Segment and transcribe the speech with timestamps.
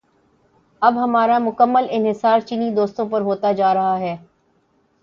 [0.81, 4.15] اب ہمارا مکمل انحصار چینی دوستوں پہ ہوتا جا رہا ہے۔